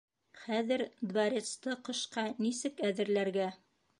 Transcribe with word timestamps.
Хәҙер 0.43 0.81
дворецты 1.11 1.77
ҡышҡа 1.89 2.25
нисек 2.47 2.83
әҙерләргә? 2.91 3.49